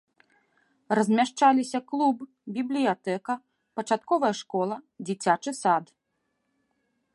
[0.99, 2.17] Размяшчаліся клуб,
[2.55, 3.33] бібліятэка,
[3.79, 5.85] пачатковая школа, дзіцячы сад.